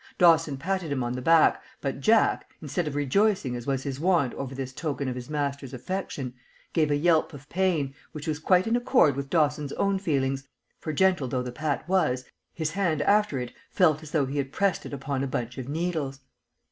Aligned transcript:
Dawson 0.17 0.57
patted 0.57 0.91
him 0.91 1.03
on 1.03 1.13
the 1.13 1.21
back, 1.21 1.61
but 1.79 1.99
Jack, 1.99 2.49
instead 2.59 2.87
of 2.87 2.95
rejoicing 2.95 3.55
as 3.55 3.67
was 3.67 3.83
his 3.83 3.99
wont 3.99 4.33
over 4.33 4.55
this 4.55 4.73
token 4.73 5.07
of 5.07 5.13
his 5.13 5.29
master's 5.29 5.75
affection, 5.75 6.33
gave 6.73 6.89
a 6.89 6.95
yelp 6.95 7.33
of 7.35 7.47
pain, 7.49 7.93
which 8.11 8.25
was 8.25 8.39
quite 8.39 8.65
in 8.65 8.75
accord 8.75 9.15
with 9.15 9.29
Dawson's 9.29 9.73
own 9.73 9.99
feelings, 9.99 10.47
for 10.79 10.91
gentle 10.91 11.27
though 11.27 11.43
the 11.43 11.51
pat 11.51 11.87
was, 11.87 12.25
his 12.51 12.71
hand 12.71 13.03
after 13.03 13.37
it 13.37 13.53
felt 13.69 14.01
as 14.01 14.09
though 14.09 14.25
he 14.25 14.39
had 14.39 14.51
pressed 14.51 14.87
it 14.87 14.93
upon 14.95 15.23
a 15.23 15.27
bunch 15.27 15.59
of 15.59 15.69
needles. 15.69 16.19